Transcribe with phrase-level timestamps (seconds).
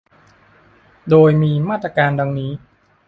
[1.09, 2.51] โดยมีมาตรการดังนี้